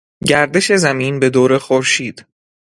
[0.27, 2.25] گردش زمین بدور خورشید